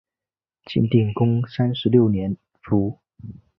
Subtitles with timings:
[0.65, 2.97] 晋定公三十六年卒。